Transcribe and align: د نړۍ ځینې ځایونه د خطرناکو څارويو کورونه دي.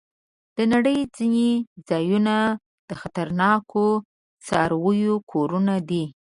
د 0.57 0.59
نړۍ 0.73 0.97
ځینې 1.17 1.49
ځایونه 1.89 2.35
د 2.89 2.91
خطرناکو 3.01 3.85
څارويو 4.45 5.13
کورونه 5.31 5.75
دي. 5.89 6.03